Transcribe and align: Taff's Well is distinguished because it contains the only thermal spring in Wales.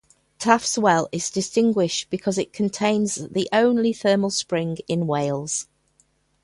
Taff's 0.39 0.79
Well 0.79 1.07
is 1.11 1.29
distinguished 1.29 2.09
because 2.09 2.39
it 2.39 2.51
contains 2.51 3.27
the 3.29 3.47
only 3.53 3.93
thermal 3.93 4.31
spring 4.31 4.79
in 4.87 5.05
Wales. 5.05 5.67